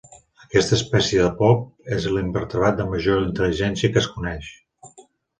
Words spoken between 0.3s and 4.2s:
Aquesta espècie de polp és l'invertebrat de major intel·ligència que es